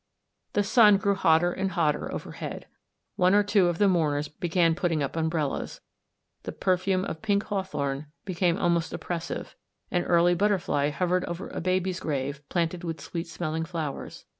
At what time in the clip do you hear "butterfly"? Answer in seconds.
10.33-10.91